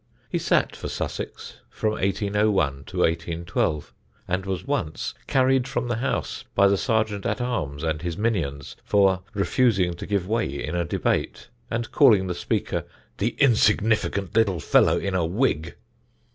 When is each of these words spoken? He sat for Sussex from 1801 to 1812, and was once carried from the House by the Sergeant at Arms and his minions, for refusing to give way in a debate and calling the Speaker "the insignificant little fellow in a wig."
He 0.31 0.39
sat 0.39 0.75
for 0.75 0.87
Sussex 0.87 1.57
from 1.69 1.91
1801 1.91 2.85
to 2.85 3.01
1812, 3.01 3.93
and 4.27 4.47
was 4.47 4.65
once 4.65 5.13
carried 5.27 5.67
from 5.67 5.89
the 5.89 5.97
House 5.97 6.43
by 6.55 6.67
the 6.67 6.75
Sergeant 6.75 7.23
at 7.27 7.39
Arms 7.39 7.83
and 7.83 8.01
his 8.01 8.17
minions, 8.17 8.75
for 8.83 9.21
refusing 9.35 9.93
to 9.93 10.07
give 10.07 10.27
way 10.27 10.47
in 10.49 10.75
a 10.75 10.85
debate 10.85 11.49
and 11.69 11.91
calling 11.91 12.25
the 12.25 12.33
Speaker 12.33 12.83
"the 13.19 13.35
insignificant 13.37 14.35
little 14.35 14.59
fellow 14.59 14.97
in 14.97 15.13
a 15.13 15.23
wig." 15.23 15.75